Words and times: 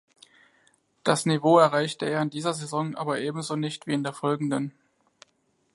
Das 1.03 1.27
Niveau 1.27 1.59
erreichte 1.59 2.07
er 2.07 2.23
in 2.23 2.31
dieser 2.31 2.55
Saison 2.55 2.95
aber 2.95 3.19
ebenso 3.19 3.55
nicht 3.55 3.85
wie 3.85 3.93
in 3.93 4.01
der 4.03 4.13
folgenden. 4.13 4.73